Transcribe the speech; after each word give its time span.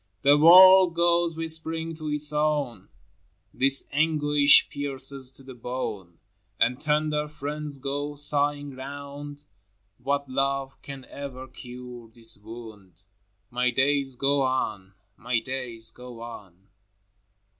DE 0.23 0.29
PROFUiVDIS. 0.29 0.31
17 0.31 0.41
The 0.41 0.45
world 0.47 0.95
goes 0.95 1.37
whispering 1.37 1.95
to 1.97 2.07
its 2.09 2.33
own, 2.33 2.89
"This 3.53 3.85
anguish 3.91 4.67
pierces 4.71 5.31
to 5.33 5.43
the 5.43 5.53
bone;" 5.53 6.17
And 6.59 6.81
tender 6.81 7.27
friends 7.27 7.77
go 7.77 8.15
sighing 8.15 8.75
round," 8.75 9.43
What 10.07 10.27
love 10.27 10.81
can 10.81 11.05
ever 11.05 11.47
cure 11.47 12.09
this 12.11 12.35
wound?" 12.35 12.93
My 13.51 13.69
days 13.69 14.15
go 14.15 14.41
on, 14.41 14.95
my 15.17 15.39
days 15.39 15.91
go 15.91 16.19
on. 16.21 16.69